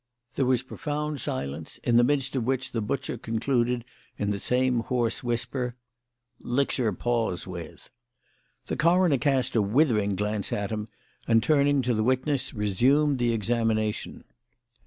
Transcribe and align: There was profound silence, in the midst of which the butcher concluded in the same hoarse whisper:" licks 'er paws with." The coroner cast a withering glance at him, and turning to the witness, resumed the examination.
There 0.33 0.47
was 0.47 0.63
profound 0.63 1.21
silence, 1.21 1.77
in 1.83 1.95
the 1.97 2.03
midst 2.03 2.35
of 2.35 2.43
which 2.43 2.71
the 2.71 2.81
butcher 2.81 3.19
concluded 3.19 3.85
in 4.17 4.31
the 4.31 4.39
same 4.39 4.79
hoarse 4.79 5.23
whisper:" 5.23 5.75
licks 6.55 6.79
'er 6.79 6.91
paws 6.91 7.45
with." 7.45 7.91
The 8.65 8.77
coroner 8.77 9.19
cast 9.19 9.55
a 9.55 9.61
withering 9.61 10.15
glance 10.15 10.51
at 10.51 10.71
him, 10.71 10.87
and 11.27 11.43
turning 11.43 11.83
to 11.83 11.93
the 11.93 12.03
witness, 12.03 12.51
resumed 12.51 13.19
the 13.19 13.31
examination. 13.31 14.23